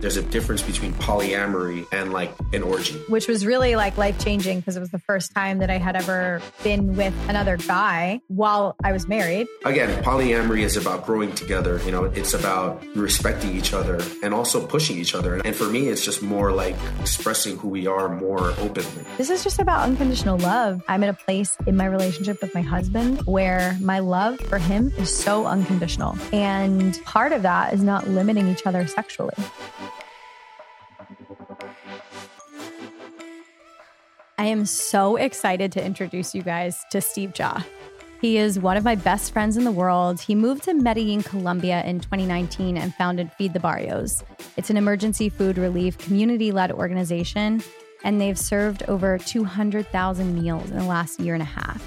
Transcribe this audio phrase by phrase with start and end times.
[0.00, 2.94] there's a difference between polyamory and like an orgy.
[3.08, 5.96] which was really like life changing because it was the first time that I had
[5.96, 9.46] ever been with another guy while I was married.
[9.64, 11.80] Again, polyamory is about growing together.
[11.84, 15.34] You know, it's about respecting each other and also pushing each other.
[15.44, 19.04] And for me, it's just more like expressing who we are more openly.
[19.18, 20.82] This is just about unconditional love.
[20.88, 24.92] I'm at a place in my relationship with my husband where my love for him
[24.98, 26.16] is so unconditional.
[26.32, 29.34] And part of that is not limiting each other sexually.
[34.40, 37.62] I am so excited to introduce you guys to Steve Cha.
[38.22, 40.18] He is one of my best friends in the world.
[40.18, 44.24] He moved to Medellin, Colombia in 2019 and founded Feed the Barrios.
[44.56, 47.62] It's an emergency food relief community led organization,
[48.02, 51.86] and they've served over 200,000 meals in the last year and a half.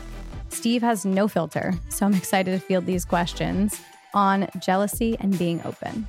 [0.49, 3.81] Steve has no filter, so I'm excited to field these questions
[4.13, 6.05] on jealousy and being open.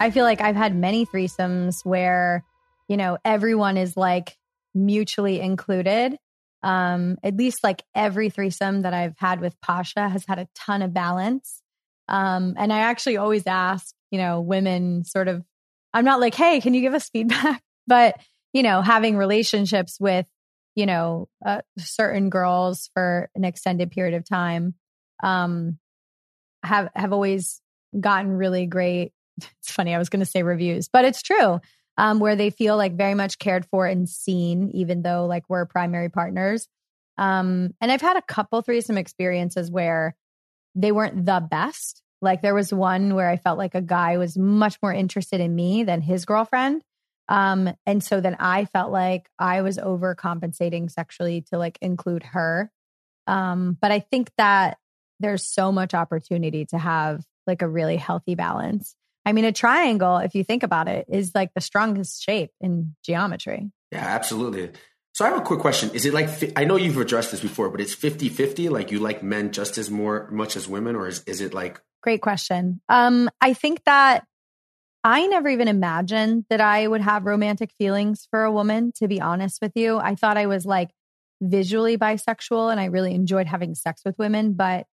[0.00, 2.42] I feel like I've had many threesomes where,
[2.88, 4.36] you know, everyone is like
[4.74, 6.16] mutually included.
[6.62, 10.82] Um, at least like every threesome that I've had with Pasha has had a ton
[10.82, 11.62] of balance.
[12.08, 15.44] Um, and I actually always ask, you know, women sort of,
[15.92, 17.62] I'm not like, hey, can you give us feedback?
[17.86, 18.20] But,
[18.52, 20.24] you know, having relationships with,
[20.76, 24.74] you know, uh, certain girls for an extended period of time,
[25.24, 25.78] um,
[26.62, 27.60] have, have always
[27.98, 29.12] gotten really great
[29.60, 31.60] it's funny, I was going to say reviews, but it's true.
[31.96, 35.66] Um, where they feel like very much cared for and seen, even though like we're
[35.66, 36.66] primary partners.
[37.18, 40.16] Um, and I've had a couple threesome experiences where
[40.74, 42.02] they weren't the best.
[42.22, 45.54] Like there was one where I felt like a guy was much more interested in
[45.54, 46.82] me than his girlfriend.
[47.28, 52.70] Um, and so then I felt like I was overcompensating sexually to like include her.
[53.26, 54.78] Um, but I think that
[55.20, 58.96] there's so much opportunity to have like a really healthy balance.
[59.30, 62.96] I mean, a triangle, if you think about it, is like the strongest shape in
[63.04, 63.70] geometry.
[63.92, 64.72] Yeah, absolutely.
[65.12, 65.90] So I have a quick question.
[65.94, 68.68] Is it like, I know you've addressed this before, but it's 50 50?
[68.70, 71.80] Like you like men just as more, much as women, or is, is it like,
[72.02, 72.80] Great question.
[72.88, 74.26] Um, I think that
[75.04, 79.20] I never even imagined that I would have romantic feelings for a woman, to be
[79.20, 79.98] honest with you.
[79.98, 80.90] I thought I was like
[81.40, 84.86] visually bisexual and I really enjoyed having sex with women, but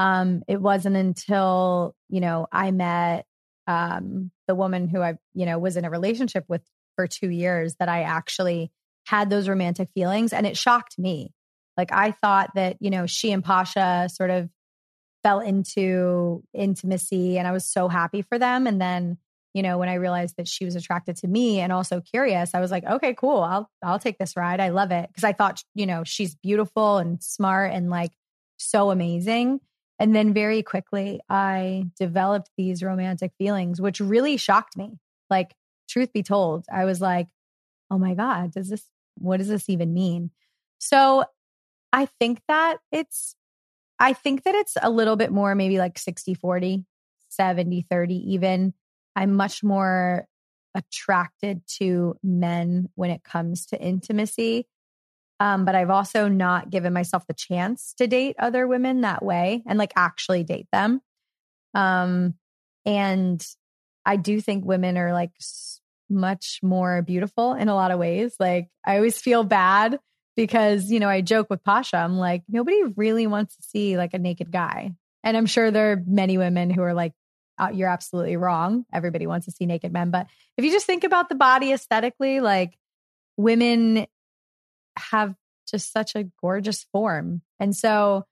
[0.00, 3.26] um, it wasn't until, you know, I met
[3.66, 6.62] um, the woman who I, you know, was in a relationship with
[6.94, 8.70] for two years that I actually
[9.06, 10.32] had those romantic feelings.
[10.32, 11.32] And it shocked me.
[11.76, 14.48] Like I thought that, you know, she and Pasha sort of
[15.22, 18.66] fell into intimacy and I was so happy for them.
[18.66, 19.18] And then,
[19.54, 22.60] you know, when I realized that she was attracted to me and also curious, I
[22.60, 23.40] was like, okay, cool.
[23.40, 24.60] I'll I'll take this ride.
[24.60, 25.10] I love it.
[25.14, 28.12] Cause I thought, you know, she's beautiful and smart and like
[28.56, 29.60] so amazing.
[29.98, 34.98] And then very quickly, I developed these romantic feelings, which really shocked me.
[35.30, 35.54] Like,
[35.88, 37.28] truth be told, I was like,
[37.90, 38.84] oh my God, does this,
[39.18, 40.30] what does this even mean?
[40.78, 41.24] So
[41.92, 43.36] I think that it's,
[43.98, 46.84] I think that it's a little bit more maybe like 60 40,
[47.28, 48.74] 70 30 even.
[49.14, 50.26] I'm much more
[50.74, 54.66] attracted to men when it comes to intimacy.
[55.38, 59.62] Um, but I've also not given myself the chance to date other women that way
[59.66, 61.00] and like actually date them.
[61.74, 62.34] Um,
[62.86, 63.46] and
[64.06, 65.32] I do think women are like
[66.08, 68.34] much more beautiful in a lot of ways.
[68.40, 69.98] Like I always feel bad
[70.36, 74.14] because, you know, I joke with Pasha, I'm like, nobody really wants to see like
[74.14, 74.92] a naked guy.
[75.24, 77.12] And I'm sure there are many women who are like,
[77.58, 78.84] uh, you're absolutely wrong.
[78.92, 80.10] Everybody wants to see naked men.
[80.10, 80.26] But
[80.56, 82.78] if you just think about the body aesthetically, like
[83.36, 84.06] women
[84.96, 85.34] have
[85.68, 87.42] just such a gorgeous form.
[87.58, 88.24] And so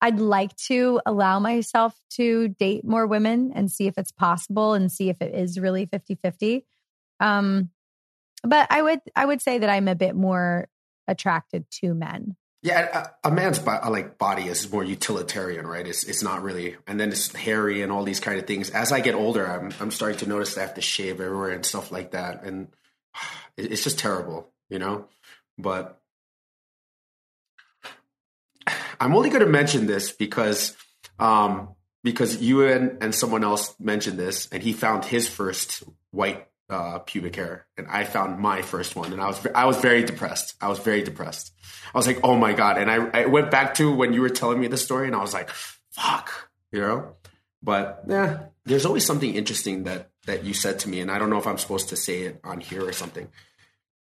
[0.00, 4.90] I'd like to allow myself to date more women and see if it's possible and
[4.90, 6.66] see if it is really 50 50.
[7.20, 7.70] Um,
[8.42, 10.68] but I would, I would say that I'm a bit more
[11.06, 12.36] attracted to men.
[12.62, 15.86] yeah, a, a man's bo- like body is more utilitarian, right?
[15.86, 18.70] It's, it's not really, and then it's hairy and all these kind of things.
[18.70, 21.50] As I get older, I'm, I'm starting to notice that I have to shave everywhere
[21.50, 22.44] and stuff like that.
[22.44, 22.68] And
[23.56, 25.06] it, it's just terrible, you know?
[25.62, 26.00] But
[29.00, 30.76] I'm only going to mention this because
[31.18, 31.74] um,
[32.04, 36.98] because you and, and someone else mentioned this, and he found his first white uh,
[37.00, 40.54] pubic hair, and I found my first one, and I was I was very depressed.
[40.60, 41.52] I was very depressed.
[41.94, 42.78] I was like, oh my god!
[42.78, 45.20] And I, I went back to when you were telling me the story, and I
[45.20, 45.50] was like,
[45.90, 47.16] fuck, you know.
[47.62, 51.30] But yeah, there's always something interesting that that you said to me, and I don't
[51.30, 53.28] know if I'm supposed to say it on here or something.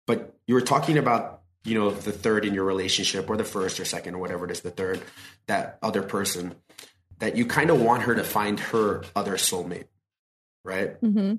[0.07, 3.81] But you were talking about you know, the third in your relationship or the first
[3.81, 5.03] or second or whatever it is, the third,
[5.47, 6.55] that other person,
[7.19, 9.87] that you kind of want her to find her other soulmate,
[10.65, 11.01] right?
[11.01, 11.35] Mm-hmm.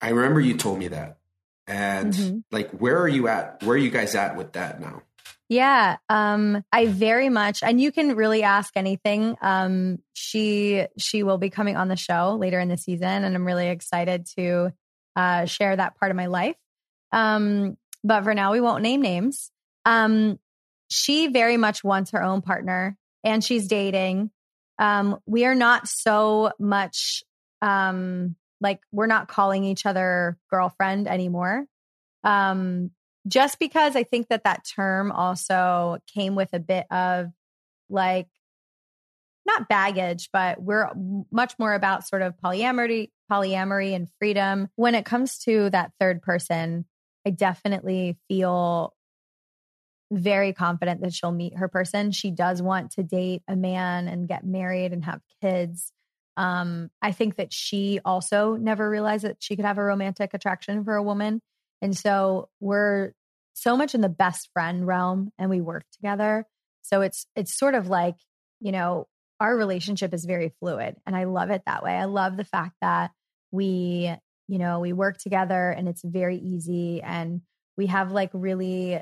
[0.00, 1.18] I remember you told me that.
[1.66, 2.42] And Mhm.
[2.50, 3.62] like, where are you at?
[3.62, 5.02] Where are you guys at with that now?
[5.48, 9.36] Yeah, um, I very much, and you can really ask anything.
[9.40, 13.44] Um, she she will be coming on the show later in the season, and I'm
[13.44, 14.72] really excited to
[15.14, 16.56] uh, share that part of my life.
[17.12, 19.50] Um, but for now, we won't name names.
[19.86, 20.38] Um,
[20.88, 24.30] she very much wants her own partner, and she's dating.
[24.78, 27.24] Um, we are not so much
[27.62, 31.66] um, like we're not calling each other girlfriend anymore.
[32.24, 32.90] Um,
[33.28, 37.28] just because I think that that term also came with a bit of
[37.88, 38.28] like
[39.46, 40.90] not baggage, but we're
[41.30, 44.68] much more about sort of polyamory, polyamory and freedom.
[44.76, 46.84] When it comes to that third person,
[47.26, 48.95] I definitely feel
[50.10, 52.12] very confident that she'll meet her person.
[52.12, 55.92] She does want to date a man and get married and have kids.
[56.36, 60.84] Um, I think that she also never realized that she could have a romantic attraction
[60.84, 61.40] for a woman.
[61.82, 63.12] And so we're
[63.54, 66.44] so much in the best friend realm and we work together.
[66.82, 68.16] So it's it's sort of like,
[68.60, 69.08] you know,
[69.40, 71.92] our relationship is very fluid and I love it that way.
[71.92, 73.10] I love the fact that
[73.50, 74.14] we,
[74.46, 77.40] you know, we work together and it's very easy and
[77.76, 79.00] we have like really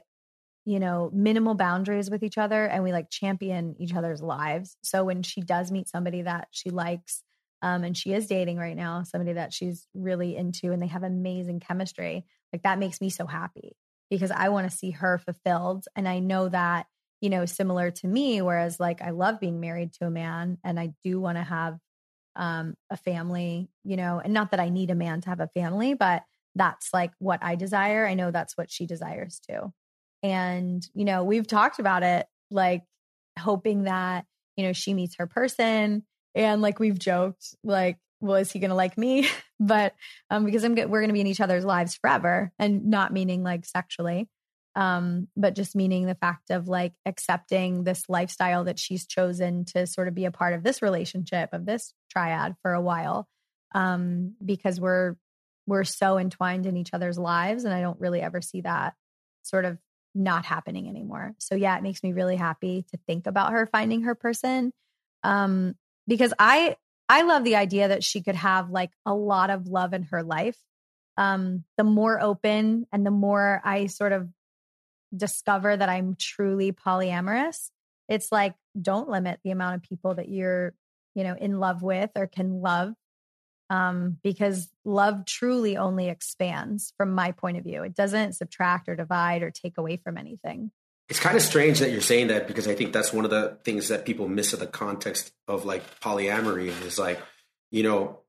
[0.65, 4.77] you know, minimal boundaries with each other and we like champion each other's lives.
[4.83, 7.23] So when she does meet somebody that she likes,
[7.63, 11.03] um, and she is dating right now, somebody that she's really into and they have
[11.03, 13.77] amazing chemistry, like that makes me so happy
[14.11, 15.87] because I want to see her fulfilled.
[15.97, 16.87] And I know that,
[17.21, 20.79] you know, similar to me, whereas like I love being married to a man and
[20.79, 21.79] I do want to have
[22.37, 25.49] um, a family, you know, and not that I need a man to have a
[25.49, 26.23] family, but
[26.55, 28.07] that's like what I desire.
[28.07, 29.73] I know that's what she desires too.
[30.25, 32.83] And, you know, we've talked about it, like
[33.39, 34.25] hoping that,
[34.57, 36.03] you know, she meets her person.
[36.35, 39.29] And like we've joked, like, well, is he going to like me?
[39.61, 39.95] but
[40.31, 43.43] um, because I'm, we're going to be in each other's lives forever and not meaning
[43.43, 44.31] like sexually,
[44.75, 49.87] um, but just meaning the fact of like accepting this lifestyle that she's chosen to
[49.87, 53.29] sort of be a part of this relationship, of this triad for a while.
[53.75, 55.17] Um, because we're,
[55.67, 57.65] we're so entwined in each other's lives.
[57.65, 58.95] And I don't really ever see that
[59.43, 59.79] sort of
[60.15, 61.35] not happening anymore.
[61.39, 64.73] So yeah, it makes me really happy to think about her finding her person.
[65.23, 65.75] Um,
[66.07, 66.77] because I
[67.09, 70.23] I love the idea that she could have like a lot of love in her
[70.23, 70.59] life.
[71.17, 74.29] Um, the more open and the more I sort of
[75.17, 77.71] discover that I'm truly polyamorous,
[78.09, 80.75] it's like don't limit the amount of people that you're,
[81.15, 82.95] you know, in love with or can love
[83.71, 87.83] um, because love truly only expands from my point of view.
[87.83, 90.71] It doesn't subtract or divide or take away from anything.
[91.09, 93.59] It's kind of strange that you're saying that because I think that's one of the
[93.65, 97.21] things that people miss of the context of like polyamory is like,
[97.71, 98.21] you know,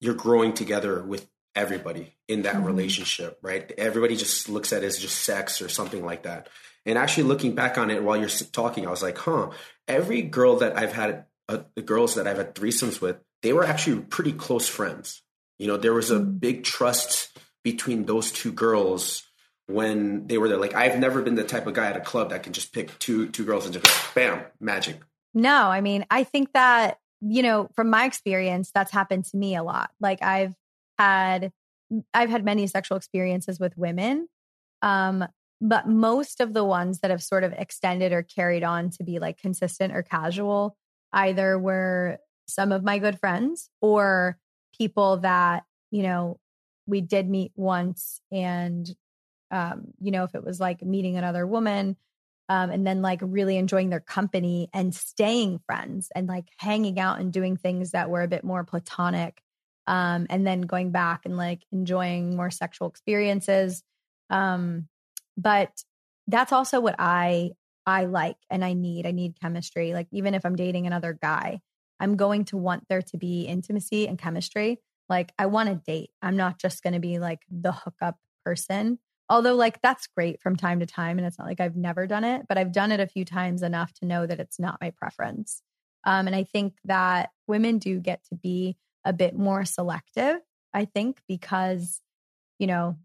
[0.00, 2.66] you're growing together with everybody in that Mhm.
[2.66, 3.72] relationship, right?
[3.76, 6.48] Everybody just looks at it as just sex or something like that.
[6.86, 9.50] And actually looking back on it while you're talking, I was like, huh,
[9.88, 13.64] every girl that I've had, uh, the girls that I've had threesomes with, they were
[13.64, 15.22] actually pretty close friends.
[15.58, 16.40] You know, there was a Mhm.
[16.40, 19.22] big trust between those two girls
[19.66, 20.56] when they were there.
[20.58, 22.98] Like I've never been the type of guy at a club that can just pick
[22.98, 25.00] two two girls and just bam, magic.
[25.34, 29.54] No, I mean, I think that, you know, from my experience, that's happened to me
[29.54, 29.90] a lot.
[30.00, 30.54] Like I've
[30.98, 31.52] had
[32.14, 34.28] I've had many sexual experiences with women.
[34.82, 35.26] Um,
[35.60, 39.18] but most of the ones that have sort of extended or carried on to be
[39.18, 40.76] like consistent or casual
[41.12, 42.18] either were
[42.52, 44.38] some of my good friends or
[44.76, 46.38] people that, you know,
[46.86, 48.90] we did meet once and
[49.50, 51.96] um, you know, if it was like meeting another woman,
[52.50, 57.20] um, and then like really enjoying their company and staying friends and like hanging out
[57.20, 59.40] and doing things that were a bit more platonic
[59.86, 63.84] um, and then going back and like enjoying more sexual experiences
[64.30, 64.88] um,
[65.36, 65.70] but
[66.26, 67.50] that's also what i
[67.86, 69.06] i like and i need.
[69.06, 69.94] I need chemistry.
[69.94, 71.60] Like even if i'm dating another guy
[72.00, 74.80] i'm going to want there to be intimacy and chemistry.
[75.08, 76.10] Like i want to date.
[76.22, 78.98] I'm not just going to be like the hookup person.
[79.28, 82.24] Although like that's great from time to time and it's not like i've never done
[82.24, 84.90] it but i've done it a few times enough to know that it's not my
[84.90, 85.62] preference.
[86.04, 90.38] Um, and i think that women do get to be a bit more selective
[90.74, 92.00] i think because
[92.58, 92.96] you know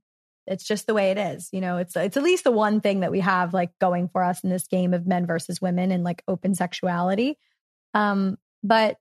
[0.47, 1.77] it's just the way it is you know?
[1.77, 4.49] It's it's at least the one thing that we have like going for us in
[4.49, 7.37] this game of men versus women and like open sexuality.
[7.93, 8.97] Um but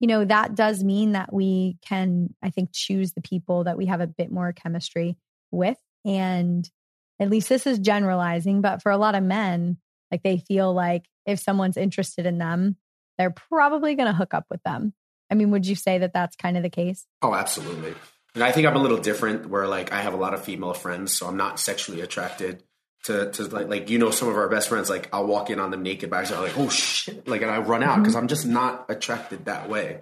[0.00, 3.86] you know that does mean that we can i think choose the people that we
[3.86, 5.16] have a bit more chemistry
[5.50, 6.70] with and
[7.18, 9.78] at least this is generalizing, but for a lot of men,
[10.10, 12.76] like they feel like if someone's interested in them,
[13.18, 14.92] they're probably going to hook up with them.
[15.30, 17.06] I mean, would you say that that's kind of the case?
[17.22, 17.94] Oh, absolutely.
[18.34, 20.74] And I think I'm a little different where like I have a lot of female
[20.74, 22.62] friends, so I'm not sexually attracted
[23.06, 25.58] to, to like, like, you know, some of our best friends, like I'll walk in
[25.58, 27.26] on them naked by I'm like, oh shit.
[27.26, 28.22] Like, and I run out because mm-hmm.
[28.22, 30.00] I'm just not attracted that way,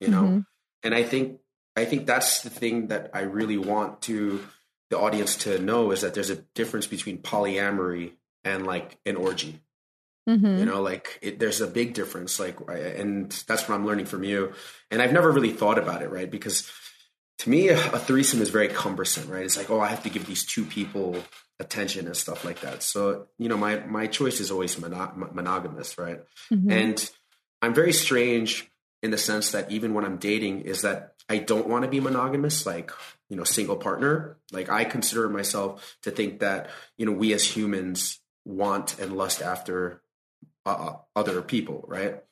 [0.00, 0.22] you know?
[0.22, 0.38] Mm-hmm.
[0.82, 1.40] And I think,
[1.76, 4.40] I think that's the thing that I really want to
[4.90, 8.12] the audience to know is that there's a difference between polyamory
[8.44, 9.60] and like an orgy.
[10.28, 10.58] Mm-hmm.
[10.58, 12.40] You know, like it, there's a big difference.
[12.40, 14.52] Like, and that's what I'm learning from you.
[14.90, 16.30] And I've never really thought about it, right?
[16.30, 16.70] Because
[17.40, 19.44] to me, a, a threesome is very cumbersome, right?
[19.44, 21.16] It's like, oh, I have to give these two people
[21.58, 22.82] attention and stuff like that.
[22.82, 26.20] So, you know, my my choice is always mono- monogamous, right?
[26.52, 26.70] Mm-hmm.
[26.70, 27.10] And
[27.62, 28.70] I'm very strange
[29.02, 32.00] in the sense that even when I'm dating, is that I don't want to be
[32.00, 32.90] monogamous, like
[33.28, 34.36] you know, single partner.
[34.52, 39.42] Like I consider myself to think that you know we as humans want and lust
[39.42, 40.02] after
[40.64, 42.22] uh, uh other people, right?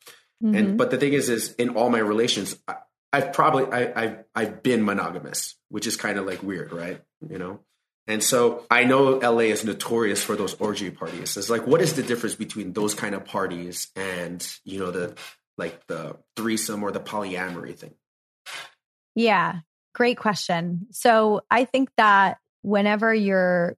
[0.42, 0.54] Mm-hmm.
[0.54, 2.76] And but the thing is, is in all my relations, I,
[3.12, 7.00] I've probably I, I've I've been monogamous, which is kind of like weird, right?
[7.28, 7.60] You know.
[8.06, 11.36] And so I know LA is notorious for those orgy parties.
[11.36, 15.16] It's like, what is the difference between those kind of parties and, you know, the
[15.56, 17.94] like the threesome or the polyamory thing?
[19.14, 19.60] Yeah,
[19.94, 20.88] great question.
[20.90, 23.76] So I think that whenever you're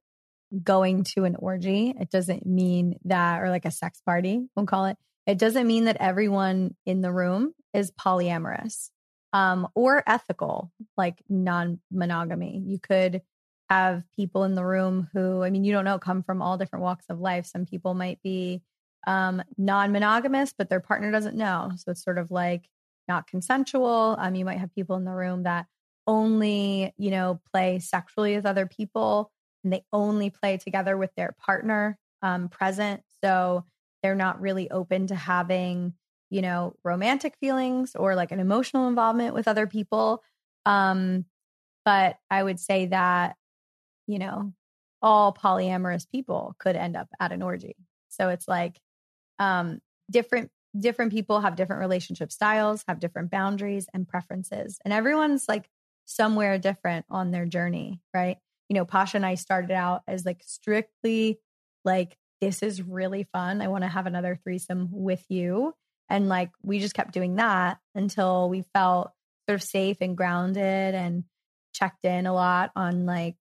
[0.62, 4.86] going to an orgy, it doesn't mean that, or like a sex party, we'll call
[4.86, 8.90] it, it doesn't mean that everyone in the room is polyamorous
[9.32, 12.62] um, or ethical, like non monogamy.
[12.64, 13.22] You could
[13.68, 16.84] have people in the room who, I mean, you don't know, come from all different
[16.84, 17.46] walks of life.
[17.46, 18.62] Some people might be
[19.06, 21.70] um, non monogamous, but their partner doesn't know.
[21.76, 22.68] So it's sort of like
[23.08, 24.16] not consensual.
[24.18, 25.66] Um, you might have people in the room that
[26.06, 29.30] only, you know, play sexually with other people
[29.64, 33.02] and they only play together with their partner um, present.
[33.22, 33.64] So
[34.02, 35.94] they're not really open to having,
[36.30, 40.22] you know, romantic feelings or like an emotional involvement with other people.
[40.64, 41.24] Um,
[41.84, 43.36] but I would say that,
[44.06, 44.52] you know,
[45.02, 47.76] all polyamorous people could end up at an orgy.
[48.08, 48.78] So it's like
[49.38, 55.46] um, different different people have different relationship styles, have different boundaries and preferences, and everyone's
[55.48, 55.68] like
[56.06, 58.38] somewhere different on their journey, right?
[58.68, 61.40] You know, Pasha and I started out as like strictly
[61.84, 63.62] like this is really fun.
[63.62, 65.74] I want to have another threesome with you.
[66.08, 69.12] And like we just kept doing that until we felt
[69.48, 71.24] sort of safe and grounded and
[71.72, 73.36] checked in a lot on like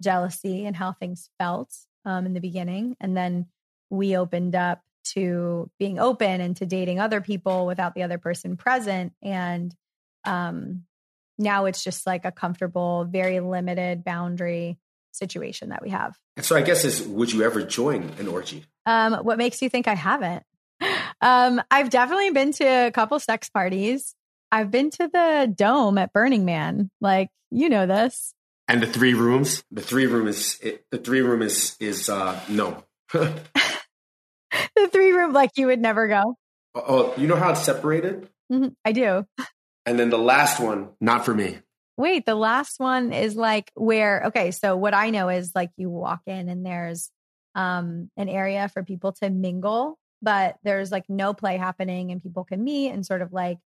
[0.00, 1.72] jealousy and how things felt
[2.04, 2.96] um, in the beginning.
[3.00, 3.46] And then
[3.90, 8.56] we opened up to being open and to dating other people without the other person
[8.56, 9.12] present.
[9.22, 9.74] And
[10.24, 10.84] um,
[11.38, 14.78] now it's just like a comfortable, very limited boundary
[15.12, 16.16] situation that we have.
[16.36, 18.64] And so I guess is would you ever join an orgy?
[18.86, 20.44] Um, what makes you think I haven't?
[21.20, 24.14] Um, I've definitely been to a couple sex parties.
[24.50, 26.90] I've been to the dome at Burning Man.
[27.00, 28.34] Like, you know this.
[28.70, 29.64] And the three rooms?
[29.72, 32.84] The three room is it, the three room is is uh no.
[33.12, 33.40] the
[34.92, 36.36] three room, like you would never go.
[36.76, 38.28] Oh, you know how it's separated?
[38.52, 39.26] Mm-hmm, I do.
[39.84, 41.58] And then the last one, not for me.
[41.96, 45.90] Wait, the last one is like where, okay, so what I know is like you
[45.90, 47.10] walk in and there's
[47.56, 52.44] um an area for people to mingle, but there's like no play happening and people
[52.44, 53.58] can meet and sort of like,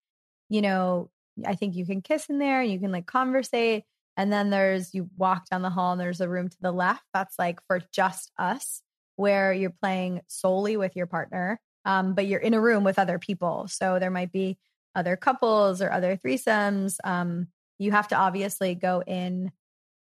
[0.49, 1.11] you know,
[1.45, 3.83] I think you can kiss in there and you can like conversate.
[4.17, 7.05] And then there's you walk down the hall and there's a room to the left
[7.15, 8.83] that's like for just us
[9.17, 13.19] where you're playing solely with your partner, um, but you're in a room with other
[13.19, 13.67] people.
[13.69, 14.59] So there might be
[14.95, 16.97] other couples or other threesomes.
[17.05, 19.51] Um, you have to obviously go in,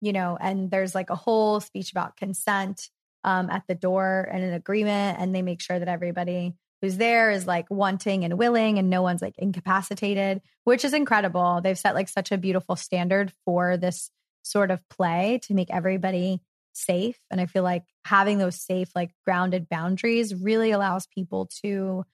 [0.00, 2.88] you know, and there's like a whole speech about consent
[3.24, 7.30] um, at the door and an agreement, and they make sure that everybody who's there
[7.30, 11.60] is like wanting and willing and no one's like incapacitated, which is incredible.
[11.62, 14.10] They've set like such a beautiful standard for this
[14.42, 16.40] sort of play to make everybody
[16.72, 17.18] safe.
[17.30, 22.04] And I feel like having those safe, like grounded boundaries really allows people to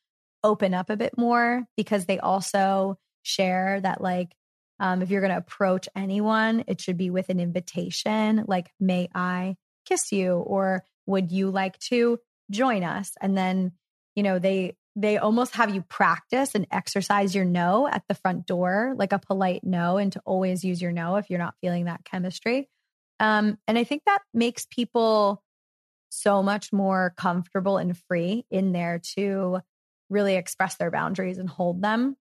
[0.44, 4.34] open up a bit more because they also share that, like,
[4.80, 9.08] um, if you're going to approach anyone, it should be with an invitation, like, may
[9.14, 9.56] I
[9.86, 10.34] kiss you?
[10.34, 12.18] Or would you like to
[12.50, 13.12] join us?
[13.20, 13.72] And then,
[14.18, 18.48] you know, they, they almost have you practice and exercise your no at the front
[18.48, 21.84] door, like a polite no, and to always use your no if you're not feeling
[21.84, 22.68] that chemistry.
[23.20, 25.40] Um, and I think that makes people
[26.08, 29.60] so much more comfortable and free in there to
[30.10, 32.16] really express their boundaries and hold them.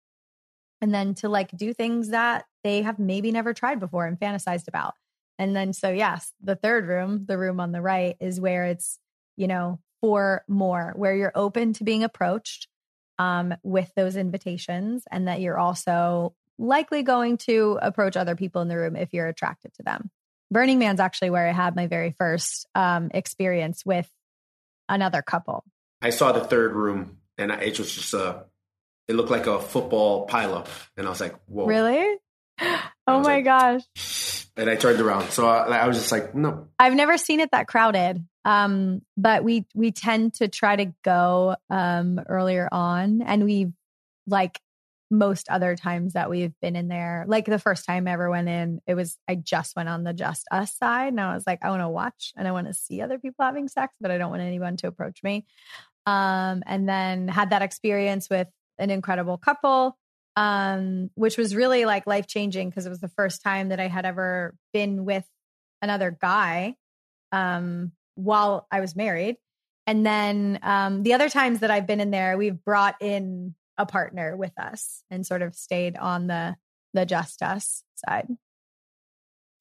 [0.82, 4.68] And then to like do things that they have maybe never tried before and fantasized
[4.68, 4.94] about.
[5.40, 9.00] And then, so yes, the third room, the room on the right, is where it's,
[9.36, 12.68] you know, for more, where you're open to being approached
[13.20, 18.68] um, with those invitations and that you're also likely going to approach other people in
[18.68, 20.10] the room if you're attracted to them.
[20.52, 24.10] Burning Man's actually where I had my very first um, experience with
[24.88, 25.64] another couple.
[26.02, 28.46] I saw the third room and it was just a,
[29.08, 30.68] it looked like a football pileup.
[30.96, 31.66] And I was like, whoa.
[31.66, 32.18] Really?
[33.10, 33.84] Oh my like, gosh.
[34.58, 35.30] And I turned around.
[35.32, 36.68] So I, I was just like, no.
[36.80, 38.26] I've never seen it that crowded.
[38.44, 43.74] Um, but we we tend to try to go um earlier on and we
[44.26, 44.60] like
[45.10, 47.26] most other times that we've been in there.
[47.28, 50.14] Like the first time I ever went in, it was I just went on the
[50.14, 52.74] just us side and I was like, I want to watch and I want to
[52.74, 55.46] see other people having sex, but I don't want anyone to approach me.
[56.06, 58.48] Um, and then had that experience with
[58.78, 59.98] an incredible couple,
[60.38, 63.88] um, which was really like life changing because it was the first time that I
[63.88, 65.26] had ever been with
[65.82, 66.76] another guy
[67.32, 69.38] um, while I was married.
[69.88, 73.88] And then um, the other times that I've been in there, we've brought in a
[73.88, 76.56] partner with us and sort of stayed on the
[76.94, 78.28] the just us side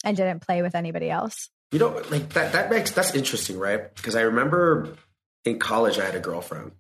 [0.05, 1.49] and didn't play with anybody else.
[1.73, 3.95] You know, like that that makes that's interesting, right?
[3.95, 4.95] Because I remember
[5.47, 6.73] in college I had a girlfriend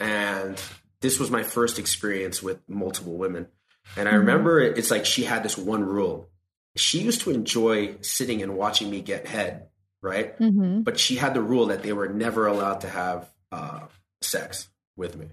[0.00, 0.60] and
[1.02, 3.48] this was my first experience with multiple women.
[3.96, 4.20] And I mm-hmm.
[4.20, 6.30] remember it's like she had this one rule.
[6.76, 9.66] She used to enjoy sitting and watching me get head,
[10.00, 10.38] right?
[10.38, 10.80] Mm-hmm.
[10.82, 13.80] But she had the rule that they were never allowed to have uh,
[14.22, 15.26] sex with me.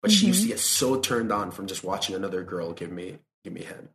[0.00, 0.18] But mm-hmm.
[0.18, 0.52] she used to mm-hmm.
[0.52, 3.88] get so turned on from just watching another girl give me give me head.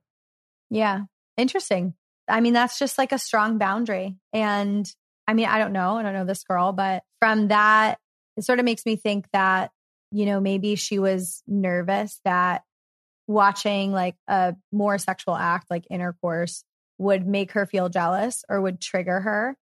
[0.70, 1.03] Yeah.
[1.38, 1.93] Interesting.
[2.27, 4.15] I mean, that's just like a strong boundary.
[4.34, 4.91] And
[5.27, 5.98] I mean, I don't know.
[5.98, 8.00] I don't know this girl, but from that,
[8.36, 9.72] it sort of makes me think that,
[10.13, 12.62] you know, maybe she was nervous that
[13.27, 16.63] watching like a more sexual act, like intercourse,
[17.00, 19.58] would make her feel jealous or would trigger her.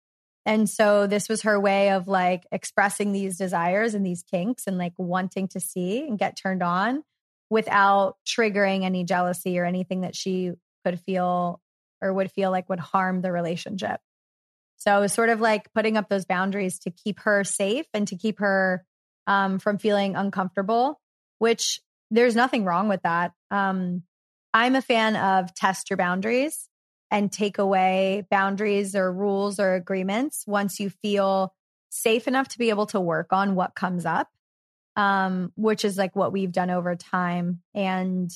[0.46, 4.80] And so this was her way of like expressing these desires and these kinks and
[4.80, 7.04] like wanting to see and get turned on
[7.52, 10.54] without triggering any jealousy or anything that she
[10.84, 11.62] could feel
[12.02, 14.00] or would feel like would harm the relationship.
[14.78, 18.08] So it was sort of like putting up those boundaries to keep her safe and
[18.08, 18.86] to keep her
[19.30, 21.00] um, from feeling uncomfortable,
[21.38, 21.80] which
[22.12, 23.32] there's nothing wrong with that.
[23.52, 24.04] Um,
[24.54, 26.68] I'm a fan of test your boundaries
[27.12, 31.54] and take away boundaries or rules or agreements once you feel
[31.90, 34.28] safe enough to be able to work on what comes up,
[34.96, 37.62] um, which is like what we've done over time.
[37.76, 38.32] And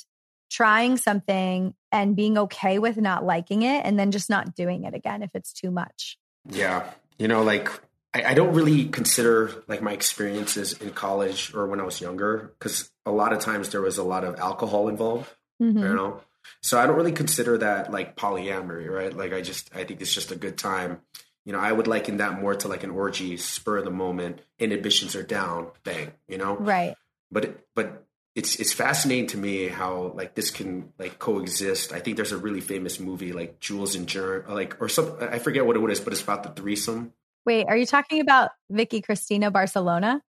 [0.51, 4.93] trying something and being okay with not liking it and then just not doing it
[4.93, 6.19] again if it's too much.
[6.47, 6.88] Yeah.
[7.17, 7.71] You know, like
[8.13, 12.54] I, I don't really consider like my experiences in college or when I was younger
[12.58, 15.30] because a lot of times there was a lot of alcohol involved.
[15.62, 15.80] Mm-hmm.
[15.80, 16.21] You know,
[16.62, 19.15] so I don't really consider that like polyamory, right?
[19.15, 21.02] Like I just I think it's just a good time.
[21.45, 24.41] You know, I would liken that more to like an orgy, spur of the moment,
[24.60, 26.56] inhibitions are down, bang, you know?
[26.56, 26.95] Right.
[27.32, 31.91] But but it's it's fascinating to me how like this can like coexist.
[31.91, 35.39] I think there's a really famous movie like Jules and Jim, like or some I
[35.39, 37.13] forget what it is, but it's about the threesome.
[37.45, 40.21] Wait, are you talking about Vicky Cristina Barcelona?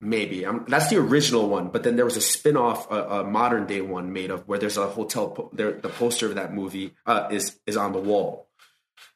[0.00, 3.66] Maybe um, that's the original one, but then there was a spin-off, a, a modern
[3.66, 5.28] day one made of where there's a hotel.
[5.28, 8.48] Po- there, the poster of that movie uh, is is on the wall,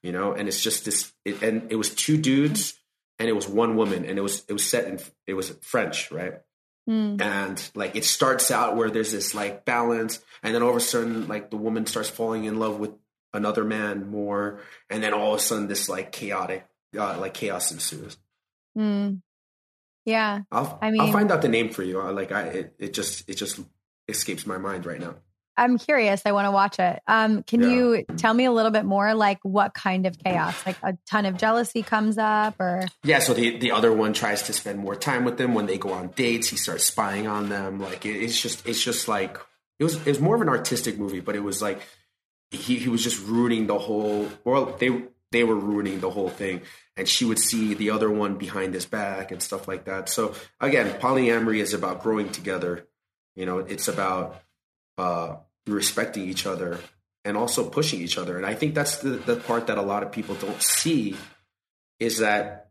[0.01, 1.13] you know, and it's just this.
[1.25, 2.79] It, and it was two dudes
[3.19, 6.11] and it was one woman, and it was it was set in it was French,
[6.11, 6.35] right?
[6.89, 7.21] Mm.
[7.21, 10.81] And like it starts out where there's this like balance, and then all of a
[10.81, 12.93] sudden, like the woman starts falling in love with
[13.33, 14.61] another man more,
[14.91, 18.17] and then all of a sudden, this like chaotic, uh, like chaos ensues.
[18.77, 19.23] Mm.
[20.05, 20.43] Yeah.
[20.53, 22.01] I'll, I mean, I'll find out the name for you.
[22.01, 23.61] Like I, it, it just, it just
[24.09, 25.17] escapes my mind right now.
[25.59, 26.21] I'm curious.
[26.27, 27.01] I want to watch it.
[27.07, 27.69] Um, can yeah.
[27.69, 30.55] you tell me a little bit more, like what kind of chaos?
[30.67, 33.21] Like a ton of jealousy comes up, or yeah.
[33.21, 35.95] So the the other one tries to spend more time with them when they go
[35.95, 36.49] on dates.
[36.49, 37.81] He starts spying on them.
[37.81, 39.39] Like it, it's just, it's just like
[39.79, 39.95] it was.
[39.95, 41.81] It was more of an artistic movie, but it was like
[42.51, 44.29] he he was just ruining the whole.
[44.45, 46.63] Well, they they were ruining the whole thing
[46.97, 50.09] and she would see the other one behind his back and stuff like that.
[50.09, 52.87] So again polyamory is about growing together.
[53.35, 54.43] You know it's about
[54.99, 55.37] uh,
[55.67, 56.79] respecting each other
[57.25, 58.37] and also pushing each other.
[58.37, 61.17] And i think that's the, the part that a lot of people don't see
[61.99, 62.71] is that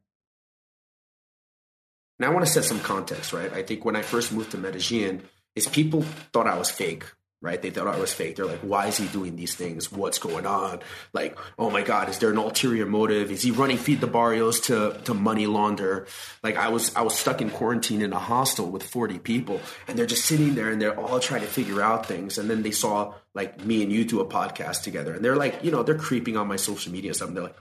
[2.20, 3.52] now i want to set some context right?
[3.54, 5.24] I think when i first moved to medellin
[5.56, 7.06] is people thought i was fake
[7.42, 7.62] right?
[7.62, 8.38] They thought I was fake.
[8.38, 9.92] They're like, why is he doing these things?
[9.92, 10.80] What's going on?
[11.14, 13.32] Like, oh my God, is there an ulterior motive?
[13.32, 16.08] Is he running feed the barrios to, to money launder?
[16.42, 19.98] Like I was, I was stuck in quarantine in a hostel with 40 people and
[19.98, 22.38] they're just sitting there and they're all trying to figure out things.
[22.38, 25.64] And then they saw like me and you do a podcast together and they're like,
[25.64, 27.28] you know, they're creeping on my social media and stuff.
[27.28, 27.58] And they're like,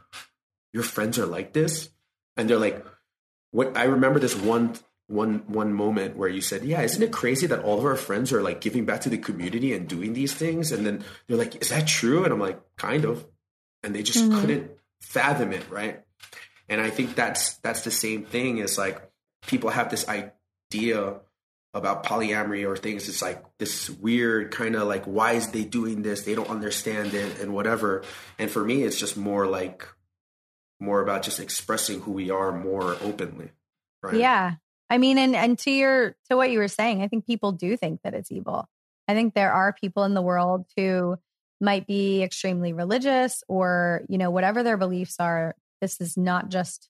[0.73, 1.91] your friends are like this?
[2.37, 2.85] And they're like,
[3.51, 4.75] what I remember this one
[5.07, 8.33] one one moment where you said, "Yeah, isn't it crazy that all of our friends
[8.33, 11.61] are like giving back to the community and doing these things?" And then they're like,
[11.61, 13.27] "Is that true?" And I'm like, "Kind of,"
[13.83, 14.41] and they just mm-hmm.
[14.41, 16.03] couldn't fathom it, right?
[16.69, 19.03] And I think that's that's the same thing as like
[19.47, 21.21] people have this idea
[21.75, 23.09] about polyamory or things.
[23.09, 26.23] It's like this weird kind of like, why is they doing this?
[26.23, 28.05] They don't understand it and whatever.
[28.39, 29.87] And for me, it's just more like
[30.81, 33.51] more about just expressing who we are more openly.
[34.03, 34.15] Right?
[34.15, 34.55] Yeah.
[34.91, 37.77] I mean, and and to your to what you were saying, I think people do
[37.77, 38.69] think that it's evil.
[39.09, 41.17] I think there are people in the world who
[41.61, 46.89] might be extremely religious or, you know, whatever their beliefs are, this is not just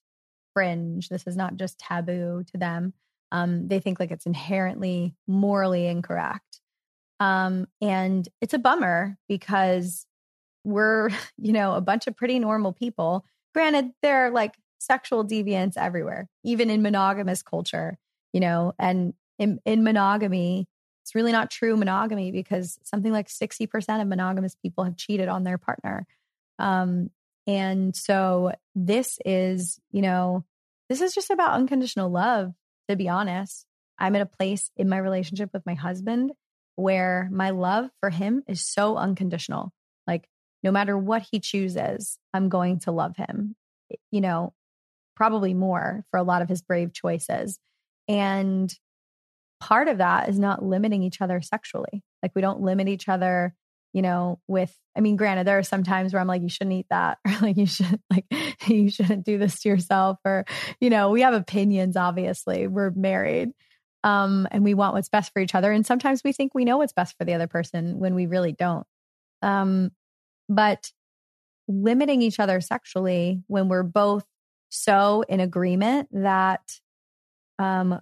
[0.53, 1.09] fringe.
[1.09, 2.93] This is not just taboo to them.
[3.31, 6.61] Um, they think like it's inherently morally incorrect.
[7.19, 10.05] Um, and it's a bummer because
[10.63, 13.25] we're, you know, a bunch of pretty normal people.
[13.53, 14.53] Granted, they're like
[14.85, 17.97] sexual deviance everywhere, even in monogamous culture,
[18.33, 20.67] you know, and in, in monogamy,
[21.03, 25.43] it's really not true monogamy because something like 60% of monogamous people have cheated on
[25.43, 26.07] their partner.
[26.57, 27.11] Um,
[27.47, 30.43] and so this is, you know,
[30.89, 32.53] this is just about unconditional love,
[32.89, 33.65] to be honest.
[33.97, 36.31] I'm at a place in my relationship with my husband
[36.75, 39.71] where my love for him is so unconditional.
[40.07, 40.27] Like,
[40.63, 43.55] no matter what he chooses, I'm going to love him.
[44.11, 44.53] You know,
[45.15, 47.59] probably more for a lot of his brave choices.
[48.07, 48.73] And
[49.59, 52.03] part of that is not limiting each other sexually.
[52.21, 53.53] Like we don't limit each other,
[53.93, 56.75] you know, with I mean, granted, there are some times where I'm like, you shouldn't
[56.75, 58.25] eat that, or like you should like
[58.67, 60.45] you shouldn't do this to yourself, or
[60.79, 62.67] you know, we have opinions, obviously.
[62.67, 63.49] We're married.
[64.03, 65.71] Um, and we want what's best for each other.
[65.71, 68.51] And sometimes we think we know what's best for the other person when we really
[68.51, 68.85] don't.
[69.41, 69.89] Um,
[70.47, 70.91] but
[71.67, 74.23] limiting each other sexually when we're both
[74.75, 76.79] so in agreement that
[77.59, 77.99] um,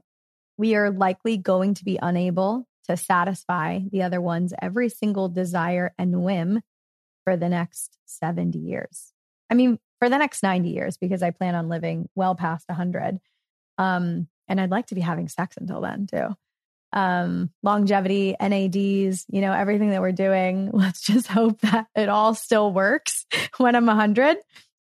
[0.58, 5.94] we are likely going to be unable to satisfy the other one's every single desire
[5.98, 6.62] and whim
[7.24, 9.14] for the next 70 years.
[9.50, 13.20] I mean, for the next 90 years, because I plan on living well past 100.
[13.78, 16.36] Um, and I'd like to be having sex until then, too.
[16.92, 20.70] Um, longevity, NADs, you know, everything that we're doing.
[20.74, 23.26] Let's just hope that it all still works
[23.58, 24.38] when I'm 100.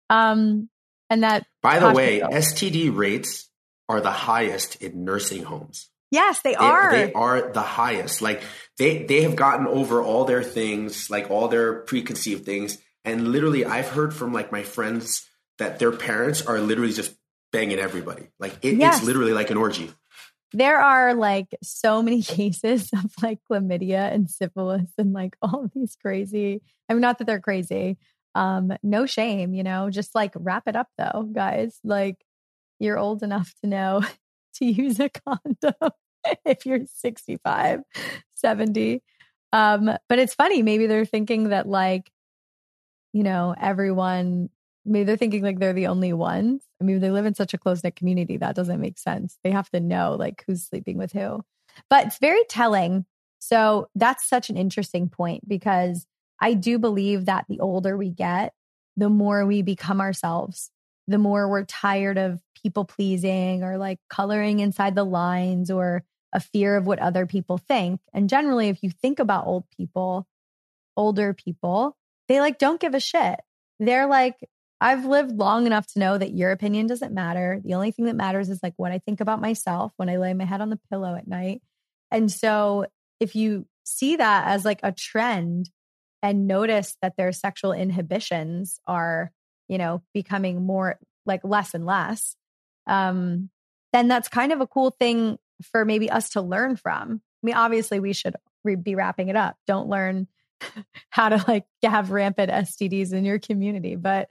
[0.09, 0.69] Um,
[1.11, 3.49] and that, by the way, STD rates
[3.89, 5.89] are the highest in nursing homes.
[6.11, 6.91] Yes, they, they, are.
[6.91, 8.23] They are the highest.
[8.23, 8.43] Like
[8.79, 12.79] they they have gotten over all their things, like all their preconceived things.
[13.05, 15.27] And literally, I've heard from like my friends
[15.59, 17.15] that their parents are literally just
[17.53, 18.29] banging everybody.
[18.39, 18.99] Like it, yes.
[18.99, 19.91] it's literally like an orgy.
[20.53, 25.97] There are like so many cases of like chlamydia and syphilis and like all these
[26.01, 26.63] crazy.
[26.89, 27.99] I mean, not that they're crazy,
[28.39, 31.81] um, no shame, you know, just like wrap it up though, guys.
[31.83, 32.25] Like
[32.79, 34.03] you're old enough to know
[34.55, 35.91] to use a condom
[36.47, 37.81] if you're 65,
[38.35, 39.03] 70.
[39.53, 42.13] Um, but it's funny, maybe they're thinking that like,
[43.13, 44.51] you know, everyone
[44.85, 46.63] maybe they're thinking like they're the only ones.
[46.81, 49.37] I mean, they live in such a close knit community that doesn't make sense.
[49.43, 51.43] They have to know like who's sleeping with who.
[51.91, 53.05] But it's very telling.
[53.41, 56.07] So that's such an interesting point because
[56.41, 58.55] I do believe that the older we get,
[58.97, 60.71] the more we become ourselves,
[61.07, 66.41] the more we're tired of people pleasing or like coloring inside the lines or a
[66.41, 68.01] fear of what other people think.
[68.13, 70.27] And generally, if you think about old people,
[70.97, 71.97] older people,
[72.29, 73.41] they like don't give a shit.
[73.81, 74.37] They're like,
[74.81, 77.61] I've lived long enough to know that your opinion doesn't matter.
[77.65, 80.35] The only thing that matters is like what I think about myself when I lay
[80.35, 81.63] my head on the pillow at night.
[82.11, 82.87] And so
[83.19, 85.71] if you see that as like a trend
[86.23, 89.31] and notice that their sexual inhibitions are,
[89.69, 92.37] you know, becoming more like less and less,
[92.87, 93.51] um,
[93.93, 97.21] then that's kind of a cool thing for maybe us to learn from.
[97.43, 99.57] I mean, obviously, we should re- be wrapping it up.
[99.67, 100.27] Don't learn
[101.11, 103.97] how to like have rampant STDs in your community.
[103.97, 104.31] But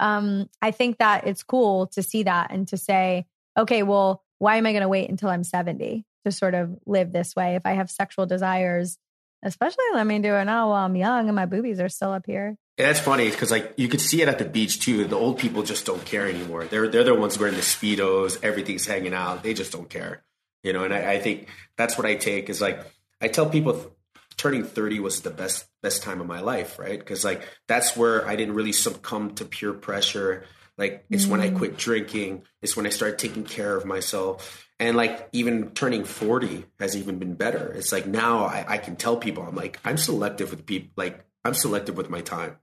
[0.00, 4.56] um, I think that it's cool to see that and to say, okay, well, why
[4.56, 7.56] am I going to wait until I'm 70 to sort of live this way?
[7.56, 8.98] If I have sexual desires
[9.42, 12.26] Especially let me do it now while I'm young and my boobies are still up
[12.26, 12.56] here.
[12.76, 15.04] Yeah, that's funny because like you could see it at the beach too.
[15.04, 16.64] The old people just don't care anymore.
[16.64, 18.42] They're they're the ones wearing the speedos.
[18.42, 19.42] Everything's hanging out.
[19.42, 20.24] They just don't care,
[20.62, 20.84] you know.
[20.84, 22.84] And I, I think that's what I take is like
[23.20, 23.96] I tell people
[24.36, 26.98] turning 30 was the best best time of my life, right?
[26.98, 30.44] Because like that's where I didn't really succumb to peer pressure.
[30.76, 31.30] Like it's mm.
[31.30, 31.56] when I mm.
[31.58, 32.44] quit drinking.
[32.62, 34.67] It's when I started taking care of myself.
[34.80, 37.72] And like even turning 40 has even been better.
[37.72, 41.24] It's like now I, I can tell people I'm like, I'm selective with people like
[41.44, 42.56] I'm selective with my time.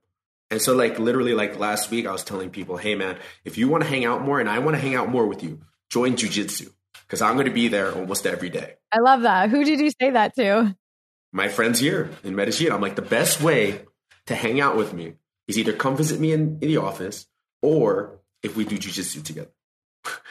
[0.51, 3.67] And so like literally like last week I was telling people, hey man, if you
[3.67, 6.15] want to hang out more and I want to hang out more with you, join
[6.15, 6.71] jujitsu.
[7.05, 8.75] Because I'm going to be there almost every day.
[8.91, 9.49] I love that.
[9.49, 10.75] Who did you say that to?
[11.31, 12.71] My friends here in Medellin.
[12.71, 13.81] I'm like, the best way
[14.27, 15.13] to hang out with me
[15.47, 17.27] is either come visit me in, in the office
[17.61, 19.51] or if we do jujitsu together.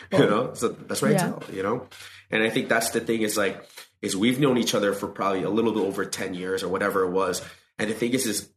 [0.13, 0.55] you know?
[0.55, 1.17] So that's what yeah.
[1.17, 1.89] I tell, you know?
[2.31, 3.65] And I think that's the thing is like,
[4.03, 7.05] is we've known each other for probably a little bit over 10 years or whatever
[7.05, 7.43] it was.
[7.79, 8.51] And the thing is, is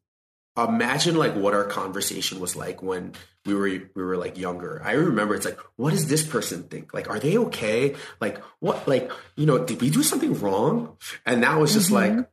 [0.57, 3.13] imagine like what our conversation was like when
[3.45, 4.81] we were we were like younger.
[4.83, 6.93] I remember it's like, what does this person think?
[6.93, 7.95] Like, are they okay?
[8.19, 8.87] Like, what?
[8.87, 10.97] Like, you know, did we do something wrong?
[11.25, 12.17] And now it's just mm-hmm.
[12.17, 12.29] like,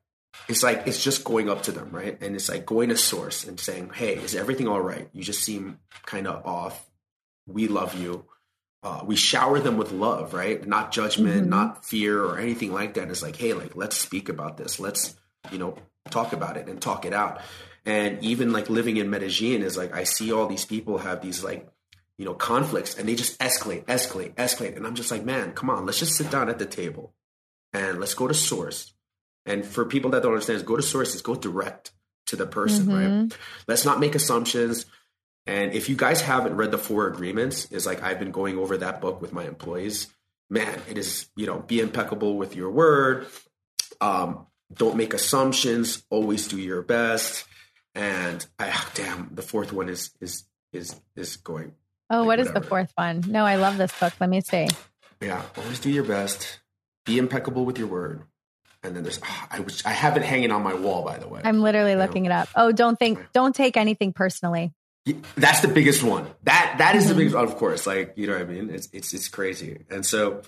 [0.48, 2.20] it's like it's just going up to them, right?
[2.20, 5.08] And it's like going to source and saying, hey, is everything all right?
[5.12, 6.84] You just seem kind of off.
[7.46, 8.24] We love you.
[8.84, 10.66] Uh, we shower them with love, right?
[10.66, 11.50] Not judgment, mm-hmm.
[11.50, 13.08] not fear or anything like that.
[13.08, 14.78] It's like, hey, like let's speak about this.
[14.78, 15.16] Let's,
[15.50, 15.76] you know,
[16.10, 17.40] talk about it and talk it out.
[17.86, 21.42] And even like living in Medellin is like I see all these people have these
[21.42, 21.66] like
[22.18, 25.70] you know conflicts and they just escalate, escalate, escalate, and I'm just like, man, come
[25.70, 27.14] on, let's just sit down at the table
[27.72, 28.92] and let's go to source.
[29.46, 31.92] And for people that don't understand, is go to sources, go direct
[32.26, 33.20] to the person, mm-hmm.
[33.20, 33.36] right?
[33.66, 34.86] Let's not make assumptions.
[35.46, 38.76] And if you guys haven't read the four agreements, is like I've been going over
[38.78, 40.08] that book with my employees.
[40.48, 43.26] Man, it is, you know, be impeccable with your word.
[44.00, 46.02] Um, don't make assumptions.
[46.10, 47.44] Always do your best
[47.94, 51.72] and I oh, damn the fourth one is is is is going.
[52.10, 52.60] Oh, like, what is whatever.
[52.60, 53.24] the fourth one?
[53.28, 54.12] No, I love this book.
[54.20, 54.68] Let me see.
[55.20, 56.60] Yeah, always do your best.
[57.06, 58.22] Be impeccable with your word.
[58.82, 61.40] And then there's oh, I I have it hanging on my wall by the way.
[61.44, 62.30] I'm literally looking know?
[62.30, 62.48] it up.
[62.54, 64.72] Oh, don't think don't take anything personally.
[65.36, 66.26] That's the biggest one.
[66.44, 67.08] That that is mm-hmm.
[67.10, 67.86] the biggest one, of course.
[67.86, 68.70] Like, you know what I mean?
[68.70, 69.84] It's it's it's crazy.
[69.90, 70.42] And so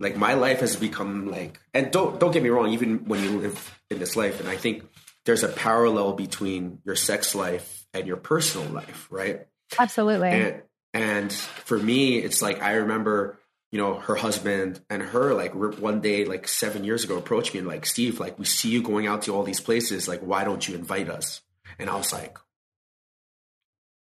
[0.00, 3.38] like my life has become like and don't don't get me wrong, even when you
[3.38, 4.84] live in this life, and I think
[5.24, 9.46] there's a parallel between your sex life and your personal life, right?
[9.78, 10.30] Absolutely.
[10.30, 10.62] And,
[10.92, 13.38] and for me, it's like I remember,
[13.70, 17.60] you know, her husband and her like one day, like seven years ago, approached me
[17.60, 20.44] and like, Steve, like we see you going out to all these places, like why
[20.44, 21.40] don't you invite us?
[21.78, 22.36] And I was like,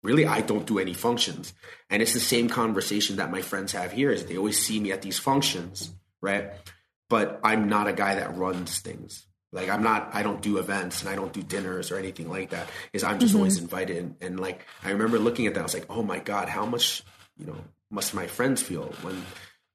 [0.03, 1.53] really, I don't do any functions.
[1.89, 4.11] And it's the same conversation that my friends have here.
[4.11, 6.53] Is they always see me at these functions, right?
[7.09, 11.01] But I'm not a guy that runs things like I'm not, I don't do events
[11.01, 12.69] and I don't do dinners or anything like that.
[12.93, 13.39] Is I'm just mm-hmm.
[13.39, 13.97] always invited.
[13.97, 16.65] And, and, like I remember looking at that, I was like, oh my god, how
[16.67, 17.03] much
[17.37, 17.57] you know
[17.91, 19.25] must my friends feel when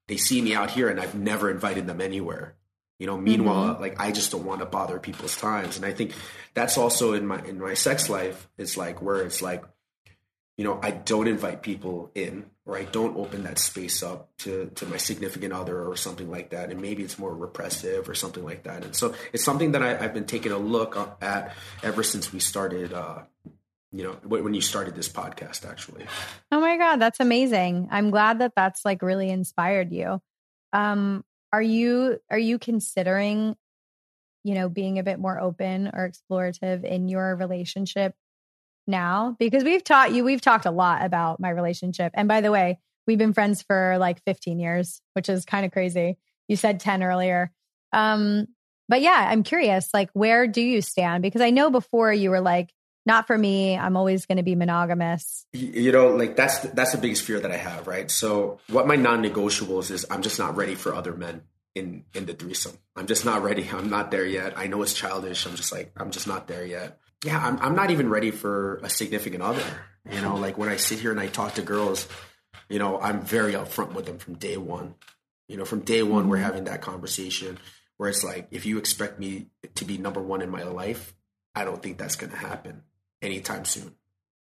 [0.08, 2.54] they see me out here and I've never invited them anywhere.
[2.98, 3.82] You know, meanwhile, mm-hmm.
[3.82, 5.76] like I just don't want to bother people's times.
[5.76, 6.14] And I think
[6.54, 8.48] that's also in my in my sex life.
[8.56, 9.62] It's like where it's like
[10.56, 14.70] you know, I don't invite people in or I don't open that space up to,
[14.76, 16.70] to my significant other or something like that.
[16.70, 18.82] And maybe it's more repressive or something like that.
[18.82, 22.40] And so it's something that I, have been taking a look at ever since we
[22.40, 23.22] started, uh,
[23.92, 26.06] you know, when you started this podcast, actually.
[26.50, 27.88] Oh my God, that's amazing.
[27.90, 30.20] I'm glad that that's like really inspired you.
[30.72, 33.56] Um, are you, are you considering,
[34.42, 38.14] you know, being a bit more open or explorative in your relationship
[38.86, 42.12] now because we've taught you, we've talked a lot about my relationship.
[42.14, 45.72] And by the way, we've been friends for like 15 years, which is kind of
[45.72, 46.18] crazy.
[46.48, 47.52] You said 10 earlier.
[47.92, 48.46] Um,
[48.88, 51.22] but yeah, I'm curious, like, where do you stand?
[51.22, 52.72] Because I know before you were like,
[53.04, 53.78] not for me.
[53.78, 55.46] I'm always going to be monogamous.
[55.52, 58.10] You know, like that's that's the biggest fear that I have, right?
[58.10, 61.42] So, what my non-negotiables is, I'm just not ready for other men
[61.76, 62.76] in in the threesome.
[62.96, 63.68] I'm just not ready.
[63.72, 64.58] I'm not there yet.
[64.58, 65.46] I know it's childish.
[65.46, 68.76] I'm just like, I'm just not there yet yeah, I'm, I'm not even ready for
[68.82, 69.64] a significant other.
[70.10, 72.08] You know, like when I sit here and I talk to girls,
[72.68, 74.94] you know, I'm very upfront with them from day one.
[75.48, 76.30] You know, from day one, mm-hmm.
[76.30, 77.58] we're having that conversation
[77.96, 81.14] where it's like, if you expect me to be number one in my life,
[81.54, 82.82] I don't think that's going to happen
[83.20, 83.94] anytime soon.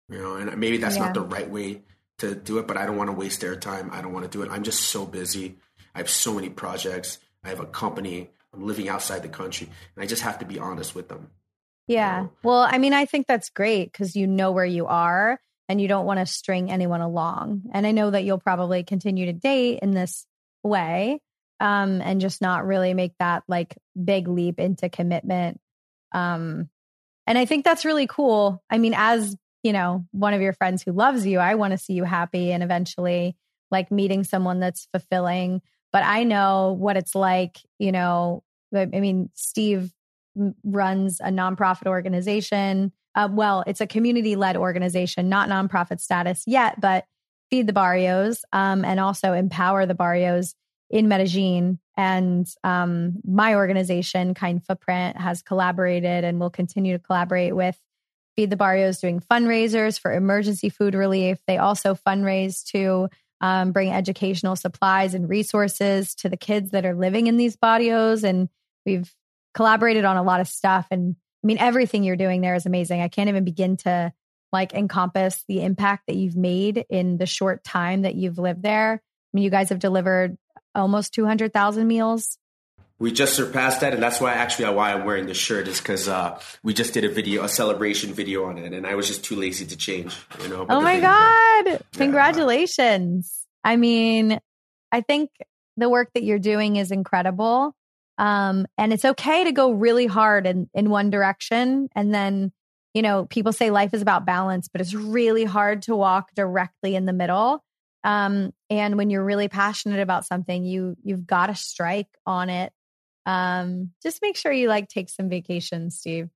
[0.08, 1.04] You know, and maybe that's yeah.
[1.04, 1.82] not the right way
[2.18, 3.90] to do it, but I don't want to waste their time.
[3.92, 4.50] I don't want to do it.
[4.50, 5.56] I'm just so busy.
[5.94, 7.18] I have so many projects.
[7.42, 8.30] I have a company.
[8.52, 11.30] I'm living outside the country, and I just have to be honest with them.
[11.86, 12.28] Yeah.
[12.42, 15.88] Well, I mean, I think that's great because you know where you are and you
[15.88, 17.62] don't want to string anyone along.
[17.72, 20.26] And I know that you'll probably continue to date in this
[20.62, 21.20] way
[21.60, 25.60] um, and just not really make that like big leap into commitment.
[26.12, 26.68] Um,
[27.26, 28.62] and I think that's really cool.
[28.70, 31.78] I mean, as you know, one of your friends who loves you, I want to
[31.78, 33.34] see you happy and eventually
[33.70, 35.62] like meeting someone that's fulfilling.
[35.90, 38.42] But I know what it's like, you know,
[38.74, 39.90] I mean, Steve
[40.64, 42.92] runs a nonprofit organization.
[43.14, 47.04] Uh, well, it's a community led organization, not nonprofit status yet, but
[47.50, 50.54] feed the barrios um, and also empower the barrios
[50.90, 51.78] in Medellin.
[51.96, 57.78] And um, my organization, Kind Footprint, has collaborated and will continue to collaborate with
[58.36, 61.38] Feed the Barrios doing fundraisers for emergency food relief.
[61.46, 63.08] They also fundraise to
[63.40, 68.24] um, bring educational supplies and resources to the kids that are living in these barrios.
[68.24, 68.48] And
[68.84, 69.12] we've
[69.54, 70.86] collaborated on a lot of stuff.
[70.90, 73.00] And I mean, everything you're doing there is amazing.
[73.00, 74.12] I can't even begin to
[74.52, 78.94] like encompass the impact that you've made in the short time that you've lived there.
[78.94, 80.36] I mean, you guys have delivered
[80.74, 82.38] almost 200,000 meals
[82.98, 86.08] we just surpassed that, and that's why actually why I'm wearing this shirt is because
[86.08, 89.24] uh, we just did a video, a celebration video on it, and I was just
[89.24, 90.16] too lazy to change.
[90.42, 90.66] You know.
[90.68, 91.82] oh my god!
[91.94, 93.46] Congratulations!
[93.64, 94.38] I mean,
[94.92, 95.30] I think
[95.76, 97.74] the work that you're doing is incredible,
[98.18, 102.52] um, and it's okay to go really hard in in one direction, and then
[102.94, 106.94] you know people say life is about balance, but it's really hard to walk directly
[106.94, 107.64] in the middle.
[108.04, 112.72] Um, and when you're really passionate about something, you you've got to strike on it
[113.26, 116.28] um, just make sure you like take some vacations, Steve.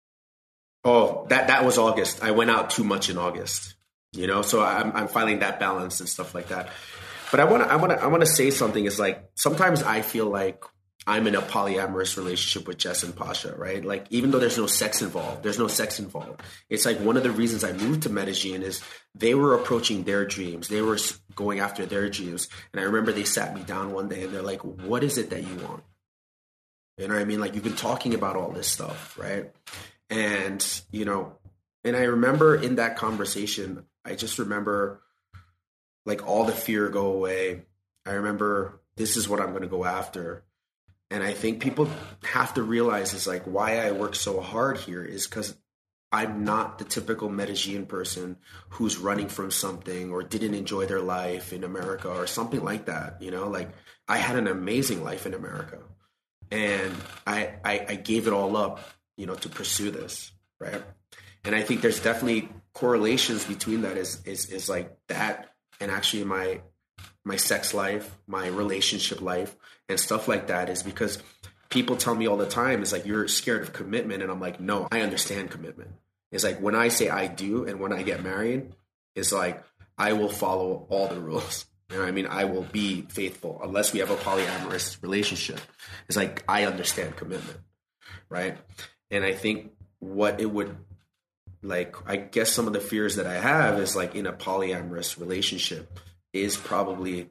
[0.85, 2.23] Oh, that that was August.
[2.23, 3.75] I went out too much in August.
[4.13, 6.71] You know, so I'm I'm finding that balance and stuff like that.
[7.31, 9.83] But I want to I want to I want to say something is like sometimes
[9.83, 10.65] I feel like
[11.09, 13.83] I'm in a polyamorous relationship with Jess and Pasha, right?
[13.83, 16.43] Like even though there's no sex involved, there's no sex involved.
[16.69, 18.83] It's like one of the reasons I moved to Medellin is
[19.15, 20.69] they were approaching their dreams.
[20.69, 20.99] They were
[21.35, 22.49] going after their dreams.
[22.73, 25.31] And I remember they sat me down one day and they're like, "What is it
[25.31, 25.83] that you want?"
[26.99, 27.41] You know what I mean?
[27.41, 29.51] Like you've been talking about all this stuff, right?
[30.11, 31.33] And, you know,
[31.85, 35.01] and I remember in that conversation, I just remember
[36.05, 37.63] like all the fear go away.
[38.05, 40.45] I remember this is what I'm going to go after.
[41.11, 41.89] And I think people
[42.25, 45.57] have to realize is like why I work so hard here is because
[46.13, 48.37] I'm not the typical Medellin person
[48.71, 53.21] who's running from something or didn't enjoy their life in America or something like that.
[53.21, 53.71] You know, like
[54.07, 55.79] I had an amazing life in America
[56.51, 56.95] and
[57.27, 58.81] I, I, I gave it all up,
[59.17, 60.83] you know, to pursue this, right?
[61.45, 66.23] And I think there's definitely correlations between that is is is like that and actually
[66.25, 66.61] my
[67.29, 69.55] my sex life, my relationship life,
[69.89, 71.23] and stuff like that is because
[71.69, 74.59] people tell me all the time is like you're scared of commitment, and I'm like,
[74.59, 75.91] no, I understand commitment.
[76.33, 78.73] It's like when I say I do and when I get married,
[79.15, 79.63] it's like
[79.97, 81.67] I will follow all the rules.
[81.91, 82.27] You know I mean?
[82.27, 85.59] I will be faithful unless we have a polyamorous relationship.
[86.07, 87.59] It's like I understand commitment,
[88.29, 88.59] right?
[89.11, 90.77] And I think what it would
[91.63, 95.19] like I guess some of the fears that I have is like in a polyamorous
[95.19, 95.99] relationship
[96.33, 97.31] is probably,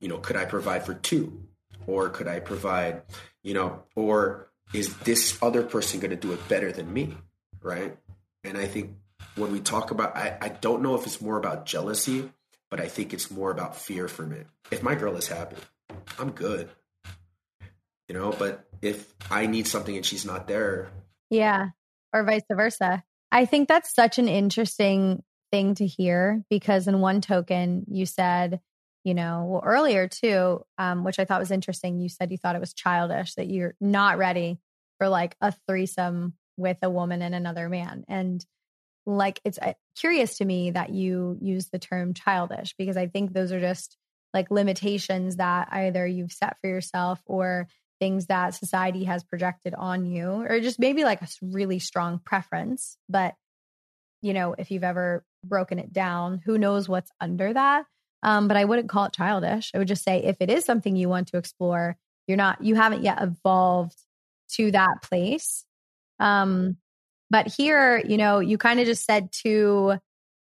[0.00, 1.42] you know, could I provide for two?
[1.86, 3.02] Or could I provide,
[3.42, 7.16] you know, or is this other person going to do it better than me?
[7.62, 7.96] Right.
[8.42, 8.96] And I think
[9.36, 12.30] when we talk about, I, I don't know if it's more about jealousy
[12.70, 14.46] but I think it's more about fear from it.
[14.70, 15.56] If my girl is happy,
[16.18, 16.68] I'm good.
[18.08, 20.90] You know, but if I need something and she's not there.
[21.30, 21.70] Yeah.
[22.12, 23.02] Or vice versa.
[23.32, 28.60] I think that's such an interesting thing to hear because, in one token, you said,
[29.04, 32.56] you know, well, earlier too, um, which I thought was interesting, you said you thought
[32.56, 34.58] it was childish that you're not ready
[34.98, 38.04] for like a threesome with a woman and another man.
[38.08, 38.44] And
[39.06, 43.32] like it's uh, curious to me that you use the term childish because I think
[43.32, 43.96] those are just
[44.34, 47.68] like limitations that either you've set for yourself or
[48.00, 52.98] things that society has projected on you or just maybe like a really strong preference
[53.08, 53.34] but
[54.20, 57.84] you know if you've ever broken it down who knows what's under that
[58.22, 60.96] um, but i wouldn't call it childish i would just say if it is something
[60.96, 63.96] you want to explore you're not you haven't yet evolved
[64.48, 65.64] to that place
[66.18, 66.76] um,
[67.30, 69.94] but here, you know, you kind of just said two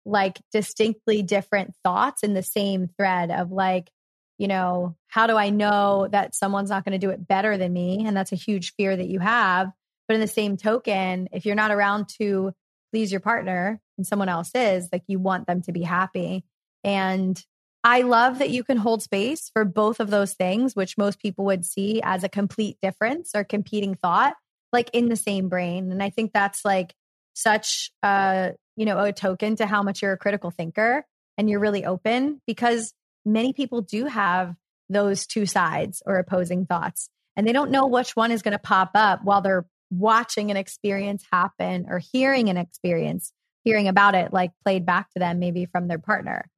[0.04, 3.90] like distinctly different thoughts in the same thread of like,
[4.38, 7.72] you know, how do I know that someone's not going to do it better than
[7.72, 8.04] me?
[8.06, 9.72] And that's a huge fear that you have.
[10.06, 12.52] But in the same token, if you're not around to
[12.96, 16.42] please your partner and someone else is, like you want them to be happy.
[16.82, 17.38] And
[17.84, 21.44] I love that you can hold space for both of those things, which most people
[21.44, 24.32] would see as a complete difference or competing thought
[24.72, 25.92] like in the same brain.
[25.92, 26.94] And I think that's like
[27.34, 31.04] such a, you know, a token to how much you're a critical thinker
[31.36, 32.94] and you're really open because
[33.26, 34.54] many people do have
[34.88, 38.58] those two sides or opposing thoughts and they don't know which one is going to
[38.58, 43.32] pop up while they're watching an experience happen or hearing an experience,
[43.64, 46.48] hearing about it like played back to them maybe from their partner.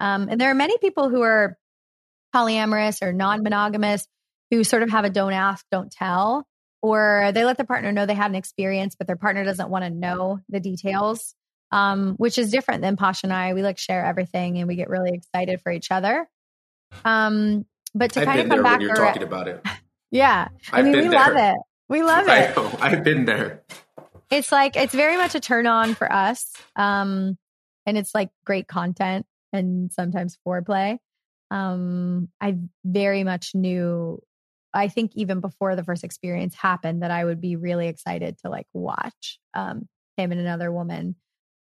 [0.00, 1.56] Um, and there are many people who are
[2.34, 4.06] polyamorous or non monogamous
[4.50, 6.46] who sort of have a don't ask, don't tell
[6.86, 9.84] or they let their partner know they had an experience, but their partner doesn't want
[9.84, 11.34] to know the details,
[11.72, 13.54] um, which is different than Posh and I.
[13.54, 16.28] We like share everything and we get really excited for each other.
[17.04, 19.64] Um, but to I've kind of come there back, you're talking about it.
[20.10, 21.56] yeah, I I've mean, been we love it.
[21.88, 22.56] We love I it.
[22.56, 22.78] know.
[22.80, 23.62] I've been there.
[24.30, 27.38] It's like it's very much a turn on for us, um,
[27.86, 30.98] and it's like great content and sometimes foreplay.
[31.50, 34.20] Um, I very much knew.
[34.74, 38.50] I think even before the first experience happened, that I would be really excited to
[38.50, 41.14] like watch um, him and another woman.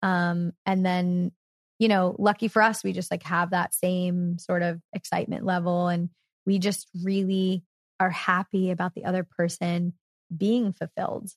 [0.03, 1.33] Um, and then,
[1.79, 5.89] you know, lucky for us, we just like have that same sort of excitement level,
[5.89, 6.11] and
[6.47, 7.65] we just really
[7.99, 9.93] are happy about the other person
[10.37, 11.31] being fulfilled.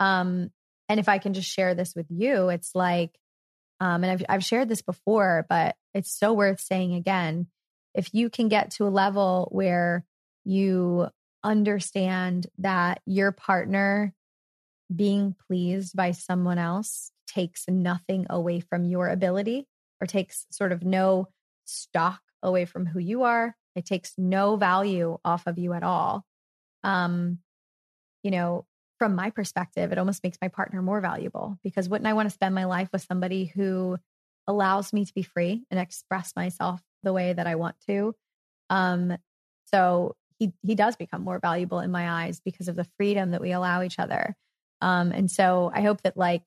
[0.00, 0.50] Um,
[0.88, 3.18] and if I can just share this with you, it's like,
[3.80, 7.46] um, and I've I've shared this before, but it's so worth saying again.
[7.94, 10.04] If you can get to a level where
[10.44, 11.08] you
[11.42, 14.14] understand that your partner
[14.94, 19.66] being pleased by someone else takes nothing away from your ability
[20.00, 21.28] or takes sort of no
[21.64, 26.24] stock away from who you are, it takes no value off of you at all.
[26.84, 27.38] Um,
[28.22, 28.64] you know,
[28.98, 32.34] from my perspective, it almost makes my partner more valuable because wouldn't I want to
[32.34, 33.96] spend my life with somebody who
[34.46, 38.14] allows me to be free and express myself the way that I want to?
[38.70, 39.16] Um,
[39.66, 43.40] so he he does become more valuable in my eyes because of the freedom that
[43.40, 44.34] we allow each other.
[44.80, 46.42] Um, and so I hope that like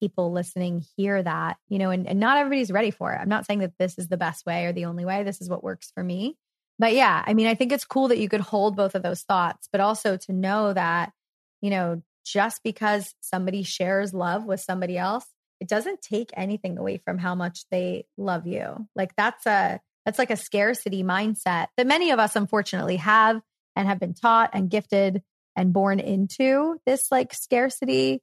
[0.00, 3.18] people listening hear that, you know, and, and not everybody's ready for it.
[3.20, 5.22] I'm not saying that this is the best way or the only way.
[5.22, 6.36] This is what works for me.
[6.78, 9.22] But yeah, I mean, I think it's cool that you could hold both of those
[9.22, 11.12] thoughts, but also to know that,
[11.60, 15.26] you know, just because somebody shares love with somebody else,
[15.60, 18.88] it doesn't take anything away from how much they love you.
[18.96, 23.40] Like that's a that's like a scarcity mindset that many of us unfortunately have
[23.76, 25.22] and have been taught and gifted
[25.56, 28.20] and born into this like scarcity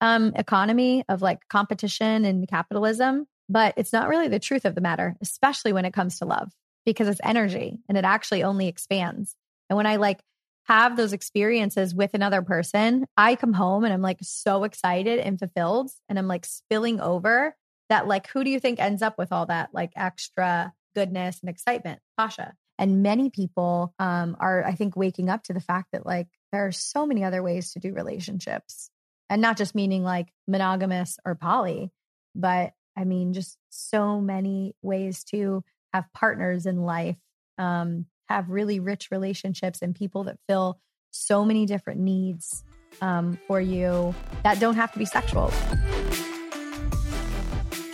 [0.00, 4.80] um economy of like competition and capitalism, but it's not really the truth of the
[4.80, 6.50] matter, especially when it comes to love
[6.84, 9.36] because it's energy and it actually only expands.
[9.68, 10.20] And when I like
[10.64, 15.38] have those experiences with another person, I come home and I'm like so excited and
[15.38, 17.56] fulfilled and I'm like spilling over
[17.88, 21.50] that like who do you think ends up with all that like extra goodness and
[21.50, 22.00] excitement?
[22.16, 22.54] Pasha.
[22.78, 26.66] And many people um are I think waking up to the fact that like there
[26.66, 28.90] are so many other ways to do relationships.
[29.28, 31.90] And not just meaning like monogamous or poly,
[32.34, 35.62] but I mean just so many ways to
[35.92, 37.16] have partners in life,
[37.58, 40.80] um, have really rich relationships and people that fill
[41.10, 42.62] so many different needs
[43.00, 45.52] um, for you that don't have to be sexual.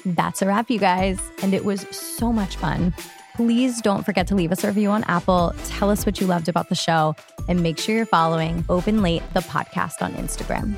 [0.05, 1.21] That's a wrap, you guys.
[1.43, 2.95] And it was so much fun.
[3.35, 5.55] Please don't forget to leave us a review on Apple.
[5.67, 7.15] Tell us what you loved about the show
[7.49, 10.77] and make sure you're following Open Late, the podcast on Instagram.